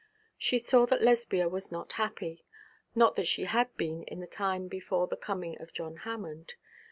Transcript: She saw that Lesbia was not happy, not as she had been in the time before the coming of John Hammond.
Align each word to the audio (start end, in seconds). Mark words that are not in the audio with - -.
She 0.39 0.57
saw 0.57 0.87
that 0.87 1.03
Lesbia 1.03 1.47
was 1.47 1.71
not 1.71 1.91
happy, 1.91 2.43
not 2.95 3.19
as 3.19 3.27
she 3.27 3.43
had 3.43 3.77
been 3.77 4.01
in 4.05 4.19
the 4.19 4.25
time 4.25 4.67
before 4.67 5.05
the 5.05 5.15
coming 5.15 5.61
of 5.61 5.73
John 5.73 5.97
Hammond. 5.97 6.55